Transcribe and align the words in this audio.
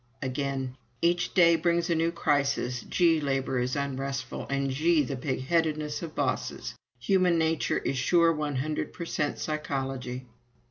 Again: 0.23 0.77
"Each 1.03 1.31
day 1.31 1.55
brings 1.55 1.87
a 1.91 1.93
new 1.93 2.11
crisis. 2.11 2.81
Gee, 2.89 3.21
labor 3.21 3.59
is 3.59 3.75
unrestful... 3.77 4.47
and 4.49 4.71
gee, 4.71 5.03
the 5.03 5.15
pigheadedness 5.15 6.01
of 6.01 6.15
bosses! 6.15 6.73
Human 6.97 7.37
nature 7.37 7.77
is 7.77 7.99
sure 7.99 8.33
one 8.33 8.55
hundred 8.55 8.93
per 8.93 9.05
cent 9.05 9.37
psychology." 9.37 10.25